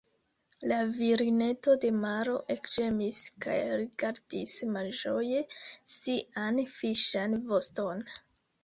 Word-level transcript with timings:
La 0.69 0.77
virineto 0.93 1.75
de 1.83 1.91
maro 2.05 2.33
ekĝemis 2.55 3.21
kaj 3.45 3.59
rigardis 3.83 4.57
malĝoje 4.79 5.45
sian 5.99 6.65
fiŝan 6.77 7.43
voston. 7.55 8.05